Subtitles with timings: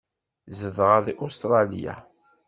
[0.59, 1.95] Zedɣeɣ deg Ustṛalya.